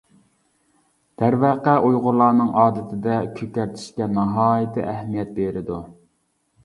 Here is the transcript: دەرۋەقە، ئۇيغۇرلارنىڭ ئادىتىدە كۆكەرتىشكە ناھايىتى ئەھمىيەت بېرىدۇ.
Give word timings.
دەرۋەقە، 1.23 1.75
ئۇيغۇرلارنىڭ 1.89 2.49
ئادىتىدە 2.61 3.19
كۆكەرتىشكە 3.41 4.09
ناھايىتى 4.17 4.87
ئەھمىيەت 4.95 5.37
بېرىدۇ. 5.41 5.79